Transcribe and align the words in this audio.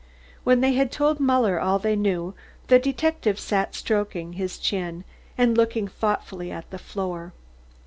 When 0.43 0.61
they 0.61 0.73
had 0.73 0.91
told 0.91 1.19
Muller 1.19 1.59
all 1.61 1.77
they 1.77 1.95
knew, 1.95 2.33
the 2.69 2.79
detective 2.79 3.39
sat 3.39 3.75
stroking 3.75 4.33
his 4.33 4.57
chin, 4.57 5.03
and 5.37 5.55
looking 5.55 5.87
thoughtfully 5.87 6.51
at 6.51 6.67
the 6.71 6.79
floor. 6.79 7.33